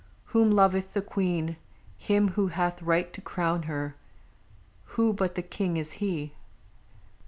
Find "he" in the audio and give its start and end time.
6.01-6.33